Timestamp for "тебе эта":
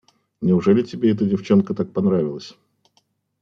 0.81-1.25